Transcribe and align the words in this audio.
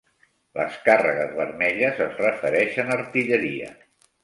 Les 0.59 0.79
càrregues 0.87 1.35
vermelles 1.41 2.03
es 2.07 2.19
refereixen 2.23 2.91
a 2.93 2.99
artilleria. 2.99 3.73